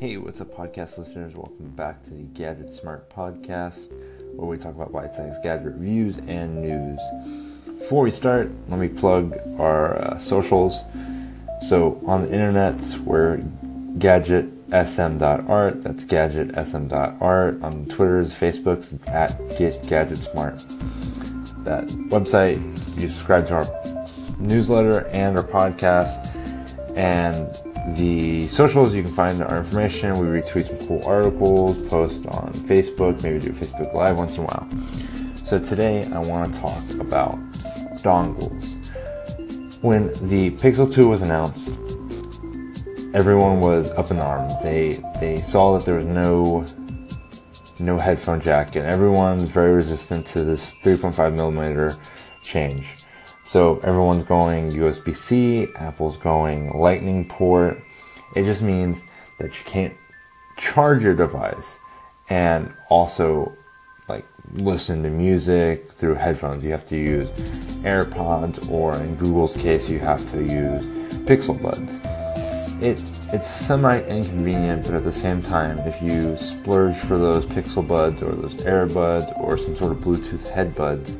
Hey, 0.00 0.16
what's 0.16 0.40
up, 0.40 0.52
podcast 0.52 0.98
listeners? 0.98 1.34
Welcome 1.34 1.70
back 1.70 2.02
to 2.02 2.10
the 2.10 2.24
Gadget 2.24 2.74
Smart 2.74 3.08
Podcast, 3.08 3.92
where 4.34 4.48
we 4.48 4.58
talk 4.58 4.74
about 4.74 4.92
bite 4.92 5.14
sized 5.14 5.40
gadget 5.44 5.66
reviews 5.66 6.18
and 6.18 6.60
news. 6.60 6.98
Before 7.78 8.02
we 8.02 8.10
start, 8.10 8.50
let 8.68 8.80
me 8.80 8.88
plug 8.88 9.38
our 9.58 9.96
uh, 9.96 10.18
socials. 10.18 10.82
So, 11.68 12.02
on 12.06 12.22
the 12.22 12.32
internet, 12.32 12.82
we're 13.04 13.38
gadgetsm.art. 13.98 15.82
That's 15.82 16.04
gadgetsm.art. 16.04 17.62
On 17.62 17.86
Twitter's, 17.86 18.34
Facebook's, 18.34 18.92
it's 18.92 19.06
at 19.06 19.38
getgadgetsmart. 19.38 21.64
That 21.64 21.84
website, 22.10 22.58
you 23.00 23.08
subscribe 23.08 23.46
to 23.46 23.54
our 23.54 23.66
newsletter 24.40 25.06
and 25.08 25.38
our 25.38 25.44
podcast. 25.44 26.32
And 26.96 27.48
the 27.96 28.46
socials, 28.48 28.94
you 28.94 29.02
can 29.02 29.12
find 29.12 29.42
our 29.42 29.58
information. 29.58 30.18
We 30.18 30.26
retweet 30.26 30.68
some 30.68 30.86
cool 30.86 31.04
articles, 31.04 31.88
post 31.88 32.26
on 32.26 32.52
Facebook, 32.52 33.22
maybe 33.22 33.40
do 33.40 33.50
Facebook 33.50 33.92
Live 33.94 34.16
once 34.16 34.36
in 34.36 34.44
a 34.44 34.46
while. 34.46 34.68
So 35.44 35.58
today 35.58 36.04
I 36.12 36.18
want 36.20 36.54
to 36.54 36.60
talk 36.60 36.82
about 37.00 37.34
dongles. 38.02 38.72
When 39.82 40.08
the 40.28 40.50
Pixel 40.52 40.90
2 40.90 41.08
was 41.08 41.20
announced, 41.22 41.70
everyone 43.14 43.60
was 43.60 43.90
up 43.92 44.10
in 44.10 44.18
arms. 44.18 44.52
They 44.62 45.00
they 45.20 45.40
saw 45.40 45.76
that 45.76 45.84
there 45.84 45.96
was 45.96 46.06
no 46.06 46.64
no 47.78 47.98
headphone 47.98 48.40
jack, 48.40 48.76
and 48.76 48.86
everyone's 48.86 49.42
very 49.42 49.74
resistant 49.74 50.26
to 50.28 50.44
this 50.44 50.72
3.5 50.82 51.34
millimeter 51.34 51.94
change. 52.42 53.03
So 53.44 53.78
everyone's 53.80 54.22
going 54.22 54.68
USB 54.68 55.14
C, 55.14 55.68
Apple's 55.76 56.16
going 56.16 56.70
Lightning 56.70 57.28
port. 57.28 57.82
It 58.34 58.44
just 58.44 58.62
means 58.62 59.04
that 59.38 59.58
you 59.58 59.64
can't 59.64 59.94
charge 60.56 61.02
your 61.02 61.14
device 61.14 61.78
and 62.28 62.74
also 62.88 63.52
like 64.08 64.24
listen 64.54 65.02
to 65.02 65.10
music 65.10 65.90
through 65.90 66.14
headphones. 66.14 66.64
You 66.64 66.70
have 66.72 66.86
to 66.86 66.96
use 66.96 67.30
AirPods 67.82 68.70
or 68.70 68.96
in 68.96 69.16
Google's 69.16 69.56
case 69.56 69.90
you 69.90 69.98
have 69.98 70.28
to 70.32 70.40
use 70.40 70.86
Pixel 71.26 71.60
Buds. 71.60 72.00
It 72.82 73.02
it's 73.32 73.48
semi 73.48 74.00
inconvenient, 74.02 74.84
but 74.84 74.94
at 74.94 75.02
the 75.02 75.12
same 75.12 75.42
time, 75.42 75.78
if 75.80 76.00
you 76.00 76.36
splurge 76.36 76.96
for 76.96 77.18
those 77.18 77.44
Pixel 77.46 77.86
Buds 77.86 78.22
or 78.22 78.32
those 78.32 78.54
AirBuds 78.56 79.36
or 79.40 79.56
some 79.56 79.74
sort 79.74 79.92
of 79.92 79.98
Bluetooth 79.98 80.50
headbuds, 80.52 81.18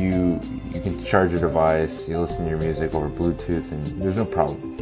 you 0.00 0.40
you 0.72 0.73
can 0.84 1.02
charge 1.02 1.32
your 1.32 1.40
device, 1.40 2.08
you 2.10 2.20
listen 2.20 2.44
to 2.44 2.50
your 2.50 2.58
music 2.58 2.94
over 2.94 3.08
Bluetooth, 3.08 3.72
and 3.72 3.86
there's 4.02 4.16
no 4.16 4.24
problem. 4.26 4.76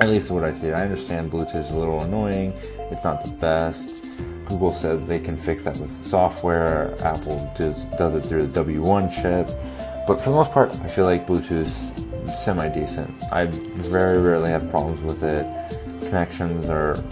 At 0.00 0.08
least 0.08 0.30
what 0.30 0.44
I 0.44 0.52
see. 0.52 0.70
I 0.70 0.82
understand 0.82 1.32
Bluetooth 1.32 1.64
is 1.64 1.72
a 1.72 1.76
little 1.76 2.00
annoying. 2.00 2.52
It's 2.92 3.02
not 3.02 3.24
the 3.24 3.32
best. 3.32 4.04
Google 4.44 4.72
says 4.72 5.04
they 5.06 5.18
can 5.18 5.36
fix 5.36 5.64
that 5.64 5.76
with 5.78 5.90
software. 6.04 6.94
Apple 7.02 7.52
does 7.56 7.86
does 7.96 8.14
it 8.14 8.24
through 8.24 8.46
the 8.46 8.64
W1 8.64 9.12
chip. 9.12 9.48
But 10.06 10.20
for 10.20 10.30
the 10.30 10.36
most 10.36 10.52
part, 10.52 10.72
I 10.80 10.86
feel 10.86 11.06
like 11.06 11.26
Bluetooth 11.26 11.66
is 11.66 12.44
semi 12.44 12.68
decent. 12.68 13.10
I 13.32 13.46
very 13.46 14.18
rarely 14.18 14.50
have 14.50 14.70
problems 14.70 15.00
with 15.02 15.24
it. 15.24 15.44
Connections 16.06 16.68
are, 16.68 17.02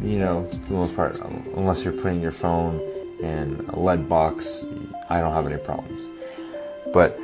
you 0.00 0.20
know, 0.20 0.46
for 0.48 0.68
the 0.68 0.74
most 0.74 0.94
part, 0.94 1.20
unless 1.56 1.82
you're 1.82 1.92
putting 1.92 2.20
your 2.20 2.30
phone 2.30 2.78
in 3.20 3.68
a 3.70 3.78
lead 3.80 4.08
box, 4.08 4.64
I 5.10 5.18
don't 5.20 5.32
have 5.32 5.46
any 5.46 5.58
problems. 5.58 6.08
But 6.92 7.18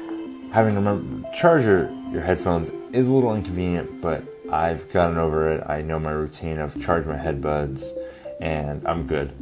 having 0.55 0.75
to 0.75 0.79
remember 0.79 1.29
charge 1.33 1.65
your, 1.65 1.91
your 2.13 2.23
headphones 2.23 2.71
is 2.93 3.09
a 3.09 3.13
little 3.13 3.35
inconvenient, 3.35 4.01
but 4.01 4.23
I've 4.53 4.89
gotten 4.93 5.19
over 5.19 5.51
it. 5.51 5.69
I 5.69 5.83
know 5.83 5.99
my 5.99 6.13
routine 6.13 6.61
of 6.61 6.81
charge 6.81 7.07
my 7.07 7.17
headbuds 7.17 7.89
and 8.41 8.87
I'm 8.87 9.09
good. 9.09 9.33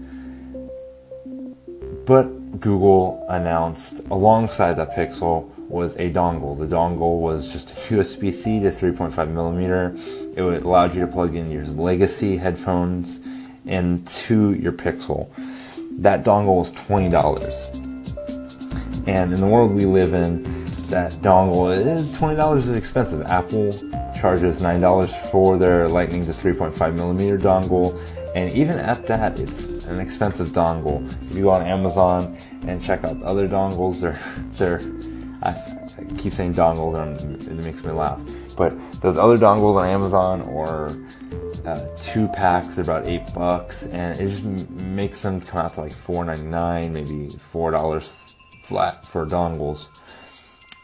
But 2.06 2.60
Google 2.60 3.26
announced 3.28 4.00
alongside 4.10 4.78
that 4.78 4.92
Pixel 4.92 5.50
was 5.68 5.96
a 5.96 6.10
dongle. 6.10 6.58
The 6.58 6.74
dongle 6.74 7.20
was 7.20 7.46
just 7.46 7.72
a 7.72 7.74
USB 7.74 8.32
C 8.32 8.60
to 8.60 8.70
3.5 8.70 9.28
millimeter. 9.32 9.94
It 10.34 10.64
allowed 10.64 10.94
you 10.94 11.02
to 11.02 11.06
plug 11.06 11.34
in 11.34 11.50
your 11.50 11.66
legacy 11.66 12.38
headphones 12.38 13.20
into 13.66 14.54
your 14.54 14.72
Pixel. 14.72 15.28
That 15.98 16.24
dongle 16.24 16.56
was 16.56 16.72
$20. 16.72 19.06
And 19.06 19.34
in 19.34 19.40
the 19.40 19.46
world 19.46 19.72
we 19.72 19.84
live 19.84 20.14
in, 20.14 20.61
that 20.92 21.12
dongle 21.22 21.74
is 21.74 22.06
$20 22.18 22.56
is 22.58 22.74
expensive. 22.74 23.22
Apple 23.22 23.72
charges 24.14 24.60
$9 24.60 25.30
for 25.30 25.56
their 25.56 25.88
Lightning 25.88 26.26
to 26.26 26.32
3.5 26.32 26.94
millimeter 26.94 27.38
dongle, 27.38 27.96
and 28.34 28.52
even 28.52 28.76
at 28.78 29.06
that, 29.06 29.40
it's 29.40 29.86
an 29.86 30.00
expensive 30.00 30.48
dongle. 30.48 31.02
If 31.30 31.34
you 31.34 31.44
go 31.44 31.50
on 31.50 31.62
Amazon 31.62 32.36
and 32.66 32.82
check 32.82 33.04
out 33.04 33.22
other 33.22 33.48
dongles, 33.48 34.00
they're 34.02 34.20
they're 34.52 34.80
I, 35.42 35.52
I 35.98 36.04
keep 36.18 36.34
saying 36.34 36.54
dongles, 36.54 36.94
and 36.94 37.42
it 37.58 37.64
makes 37.64 37.82
me 37.84 37.92
laugh. 37.92 38.22
But 38.56 38.74
those 39.00 39.16
other 39.16 39.38
dongles 39.38 39.76
on 39.76 39.88
Amazon 39.88 40.42
or 40.42 40.94
uh, 41.64 41.86
two 41.96 42.28
packs 42.28 42.78
are 42.78 42.82
about 42.82 43.06
eight 43.06 43.32
bucks, 43.34 43.86
and 43.86 44.20
it 44.20 44.28
just 44.28 44.44
makes 44.44 45.22
them 45.22 45.40
come 45.40 45.64
out 45.64 45.74
to 45.74 45.80
like 45.80 45.92
four 45.92 46.22
ninety 46.22 46.46
nine, 46.46 46.92
maybe 46.92 47.28
four 47.28 47.70
dollars 47.70 48.36
flat 48.62 49.06
for 49.06 49.24
dongles. 49.24 49.88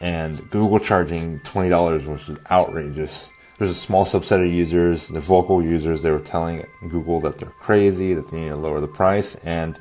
And 0.01 0.49
Google 0.49 0.79
charging 0.79 1.39
$20 1.39 2.05
was 2.05 2.39
outrageous. 2.49 3.31
There's 3.57 3.71
a 3.71 3.75
small 3.75 4.05
subset 4.05 4.45
of 4.45 4.51
users, 4.51 5.09
the 5.09 5.19
vocal 5.19 5.61
users, 5.61 6.01
they 6.01 6.11
were 6.11 6.19
telling 6.19 6.65
Google 6.87 7.19
that 7.21 7.37
they're 7.37 7.49
crazy, 7.49 8.13
that 8.13 8.29
they 8.29 8.39
need 8.39 8.49
to 8.49 8.55
lower 8.55 8.79
the 8.79 8.87
price. 8.87 9.35
And 9.35 9.77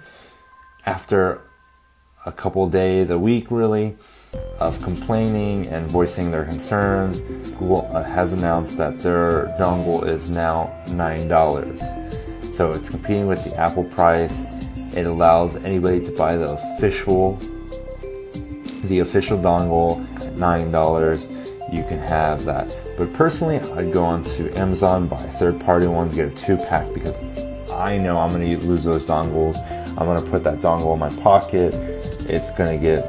after 0.84 1.42
a 2.26 2.32
couple 2.32 2.68
days, 2.68 3.10
a 3.10 3.18
week 3.18 3.50
really, 3.50 3.96
of 4.58 4.82
complaining 4.82 5.68
and 5.68 5.86
voicing 5.88 6.30
their 6.32 6.44
concerns, 6.44 7.20
Google 7.20 7.88
uh, 7.92 8.02
has 8.02 8.32
announced 8.32 8.76
that 8.78 8.98
their 8.98 9.46
dongle 9.58 10.06
is 10.06 10.28
now 10.28 10.72
$9. 10.86 12.54
So 12.54 12.72
it's 12.72 12.90
competing 12.90 13.28
with 13.28 13.44
the 13.44 13.54
Apple 13.56 13.84
price. 13.84 14.46
It 14.96 15.06
allows 15.06 15.56
anybody 15.64 16.04
to 16.04 16.10
buy 16.16 16.36
the 16.36 16.52
official 16.52 17.38
the 18.84 19.00
official 19.00 19.38
dongle 19.38 19.97
$9. 20.20 21.72
You 21.72 21.82
can 21.84 21.98
have 21.98 22.44
that. 22.44 22.76
But 22.96 23.12
personally, 23.12 23.56
I'd 23.56 23.92
go 23.92 24.04
onto 24.04 24.50
Amazon, 24.54 25.06
buy 25.06 25.16
third 25.16 25.60
party 25.60 25.86
ones, 25.86 26.14
get 26.14 26.32
a 26.32 26.34
two 26.34 26.56
pack 26.56 26.92
because 26.94 27.14
I 27.70 27.98
know 27.98 28.18
I'm 28.18 28.30
to 28.32 28.66
lose 28.66 28.84
those 28.84 29.04
dongles. 29.04 29.56
I'm 29.98 30.06
to 30.24 30.30
put 30.30 30.44
that 30.44 30.58
dongle 30.58 30.94
in 30.94 31.00
my 31.00 31.10
pocket. 31.22 31.74
It's 32.28 32.50
to 32.52 32.78
get 32.78 33.04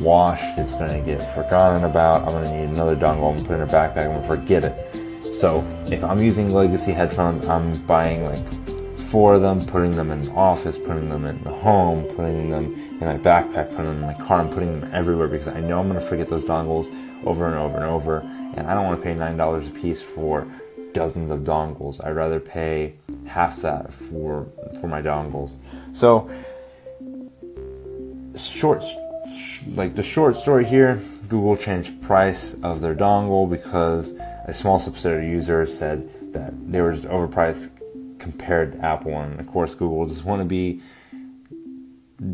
washed. 0.00 0.58
It's 0.58 0.74
to 0.92 1.02
get 1.04 1.18
forgotten 1.34 1.84
about. 1.84 2.22
I'm 2.28 2.44
to 2.44 2.50
need 2.50 2.74
another 2.74 2.96
dongle. 2.96 3.38
I'm 3.38 3.44
put 3.44 3.52
it 3.52 3.62
in 3.62 3.68
a 3.68 3.72
backpack. 3.72 4.08
I'm 4.08 4.20
to 4.20 4.26
forget 4.26 4.64
it. 4.64 5.24
So 5.34 5.66
if 5.86 6.02
I'm 6.04 6.20
using 6.20 6.52
legacy 6.52 6.92
headphones, 6.92 7.46
I'm 7.46 7.76
buying 7.86 8.24
like 8.24 8.46
four 8.96 9.34
of 9.34 9.42
them, 9.42 9.60
putting 9.60 9.92
them 9.96 10.10
in 10.10 10.28
office, 10.30 10.76
putting 10.78 11.08
them 11.08 11.24
in 11.24 11.42
the 11.44 11.50
home, 11.50 12.04
putting 12.16 12.50
them 12.50 12.83
in 13.06 13.22
my 13.22 13.22
backpack, 13.22 13.70
putting 13.70 13.86
them 13.86 13.96
in 13.96 14.00
my 14.00 14.14
car, 14.14 14.40
I'm 14.40 14.48
putting 14.48 14.80
them 14.80 14.90
everywhere 14.92 15.28
because 15.28 15.48
I 15.48 15.60
know 15.60 15.80
I'm 15.80 15.88
going 15.88 16.00
to 16.00 16.06
forget 16.06 16.28
those 16.28 16.44
dongles 16.44 16.86
over 17.24 17.46
and 17.46 17.54
over 17.54 17.76
and 17.76 17.84
over. 17.84 18.18
And 18.56 18.66
I 18.66 18.74
don't 18.74 18.84
want 18.84 19.00
to 19.00 19.02
pay 19.02 19.14
$9 19.14 19.68
a 19.68 19.70
piece 19.72 20.02
for 20.02 20.46
dozens 20.92 21.30
of 21.30 21.40
dongles. 21.40 22.04
I'd 22.04 22.12
rather 22.12 22.40
pay 22.40 22.94
half 23.26 23.60
that 23.62 23.92
for 23.92 24.46
for 24.80 24.86
my 24.88 25.02
dongles. 25.02 25.56
So 25.92 26.30
short 28.36 28.84
like 29.74 29.94
the 29.94 30.02
short 30.02 30.36
story 30.36 30.64
here, 30.64 31.00
Google 31.28 31.56
changed 31.56 32.00
price 32.02 32.54
of 32.62 32.80
their 32.80 32.94
dongle 32.94 33.48
because 33.50 34.12
a 34.46 34.52
small 34.52 34.78
subset 34.78 35.18
of 35.18 35.24
users 35.24 35.76
said 35.76 36.32
that 36.32 36.52
they 36.70 36.80
were 36.80 36.92
just 36.92 37.06
overpriced 37.06 37.70
compared 38.18 38.72
to 38.72 38.78
Apple, 38.84 39.20
and 39.20 39.40
of 39.40 39.46
course 39.46 39.74
Google 39.74 40.06
just 40.06 40.24
want 40.24 40.40
to 40.40 40.46
be 40.46 40.80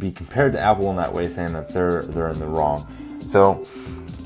be 0.00 0.11
compared 0.11 0.52
to 0.52 0.61
Apple 0.61 0.91
in 0.91 0.97
that 0.97 1.12
way, 1.12 1.29
saying 1.29 1.52
that 1.52 1.69
they're 1.73 2.02
they're 2.02 2.31
in 2.31 2.38
the 2.38 2.47
wrong. 2.47 2.87
So 3.20 3.62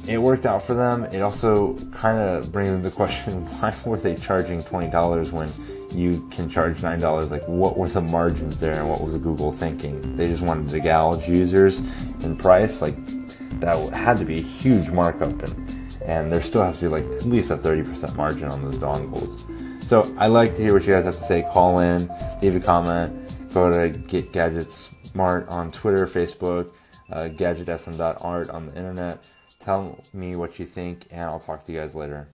it 0.06 0.18
worked 0.18 0.46
out 0.46 0.62
for 0.62 0.74
them. 0.74 1.04
It 1.04 1.20
also 1.20 1.76
kind 1.90 2.18
of 2.18 2.52
brings 2.52 2.70
into 2.70 2.90
question 2.90 3.34
why 3.60 3.74
were 3.84 3.96
they 3.96 4.14
charging 4.14 4.62
twenty 4.62 4.90
dollars 4.90 5.32
when 5.32 5.50
you 5.92 6.26
can 6.30 6.48
charge 6.48 6.82
nine 6.82 7.00
dollars? 7.00 7.30
Like, 7.30 7.46
what 7.46 7.76
were 7.76 7.88
the 7.88 8.00
margins 8.00 8.60
there, 8.60 8.80
and 8.80 8.88
what 8.88 9.02
was 9.02 9.16
Google 9.18 9.52
thinking? 9.52 10.16
They 10.16 10.26
just 10.26 10.42
wanted 10.42 10.68
to 10.68 10.80
gouge 10.80 11.28
users 11.28 11.80
in 12.22 12.36
price. 12.36 12.80
Like 12.80 12.96
that 13.60 13.92
had 13.92 14.16
to 14.18 14.24
be 14.24 14.38
a 14.38 14.42
huge 14.42 14.88
markup, 14.90 15.42
and 15.42 15.98
and 16.06 16.32
there 16.32 16.40
still 16.40 16.62
has 16.62 16.78
to 16.80 16.86
be 16.86 16.88
like 16.88 17.04
at 17.04 17.24
least 17.24 17.50
a 17.50 17.56
thirty 17.56 17.82
percent 17.82 18.16
margin 18.16 18.48
on 18.48 18.62
those 18.62 18.76
dongles. 18.76 19.50
So 19.82 20.14
I 20.16 20.28
like 20.28 20.54
to 20.56 20.62
hear 20.62 20.72
what 20.72 20.86
you 20.86 20.94
guys 20.94 21.04
have 21.04 21.16
to 21.16 21.22
say. 21.22 21.42
Call 21.52 21.80
in, 21.80 22.08
leave 22.40 22.56
a 22.56 22.60
comment, 22.60 23.36
go 23.52 23.70
to 23.70 23.98
Get 23.98 24.32
Gadgets 24.32 24.93
Smart 25.14 25.48
on 25.48 25.70
Twitter, 25.70 26.08
Facebook, 26.08 26.72
uh, 27.12 27.28
gadgetsm.art 27.28 28.50
on 28.50 28.66
the 28.66 28.76
internet. 28.76 29.24
Tell 29.60 30.02
me 30.12 30.34
what 30.34 30.58
you 30.58 30.66
think, 30.66 31.06
and 31.12 31.20
I'll 31.20 31.38
talk 31.38 31.64
to 31.66 31.72
you 31.72 31.78
guys 31.78 31.94
later. 31.94 32.16